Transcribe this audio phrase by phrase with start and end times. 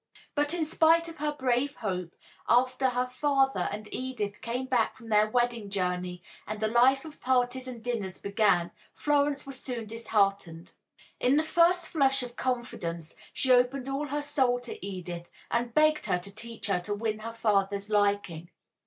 [0.33, 2.15] But in spite of her brave hope,
[2.49, 7.21] after her father and Edith came back from their wedding journey and the life of
[7.21, 10.71] parties and dinners began, Florence was soon disheartened.
[11.19, 16.07] In the first flush of confidence she opened all her soul to Edith and begged
[16.07, 18.49] her to teach her to win her father's liking.